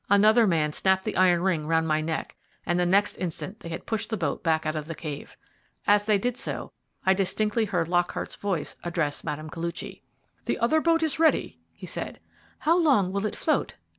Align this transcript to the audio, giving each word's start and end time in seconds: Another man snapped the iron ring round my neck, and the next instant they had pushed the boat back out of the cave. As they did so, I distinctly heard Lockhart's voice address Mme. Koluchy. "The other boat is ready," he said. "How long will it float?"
Another 0.09 0.47
man 0.47 0.73
snapped 0.73 1.03
the 1.05 1.15
iron 1.15 1.43
ring 1.43 1.67
round 1.67 1.87
my 1.87 2.01
neck, 2.01 2.35
and 2.65 2.79
the 2.79 2.87
next 2.87 3.17
instant 3.17 3.59
they 3.59 3.69
had 3.69 3.85
pushed 3.85 4.09
the 4.09 4.17
boat 4.17 4.41
back 4.41 4.65
out 4.65 4.73
of 4.75 4.87
the 4.87 4.95
cave. 4.95 5.37
As 5.85 6.05
they 6.07 6.17
did 6.17 6.35
so, 6.37 6.71
I 7.05 7.13
distinctly 7.13 7.65
heard 7.65 7.87
Lockhart's 7.87 8.35
voice 8.35 8.75
address 8.83 9.23
Mme. 9.23 9.49
Koluchy. 9.49 10.01
"The 10.45 10.57
other 10.57 10.81
boat 10.81 11.03
is 11.03 11.19
ready," 11.19 11.59
he 11.71 11.85
said. 11.85 12.19
"How 12.61 12.79
long 12.79 13.11
will 13.11 13.27
it 13.27 13.35
float?" 13.35 13.75